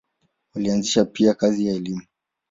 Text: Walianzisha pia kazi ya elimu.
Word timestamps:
Walianzisha 0.55 1.05
pia 1.05 1.33
kazi 1.33 1.67
ya 1.67 1.73
elimu. 1.75 2.01